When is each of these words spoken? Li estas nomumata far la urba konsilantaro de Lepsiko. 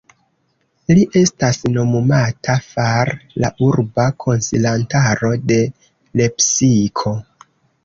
Li 0.99 1.03
estas 1.19 1.59
nomumata 1.73 2.55
far 2.69 3.11
la 3.45 3.53
urba 3.69 4.07
konsilantaro 4.27 5.33
de 5.55 5.61
Lepsiko. 6.23 7.17